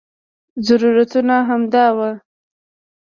ضرورتونه 0.67 1.35
همدا 1.49 1.85
وو. 1.97 2.11